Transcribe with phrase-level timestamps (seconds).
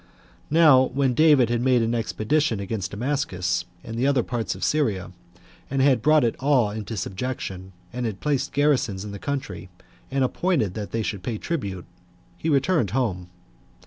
[0.49, 0.57] 3.
[0.57, 5.11] Now when David had made an expedition against Damascus, and the other parts of Syria,
[5.69, 9.69] and had brought it all into subjection, and had placed garrisons in the country,
[10.09, 11.85] and appointed that they should pay tribute,
[12.35, 13.29] he returned home.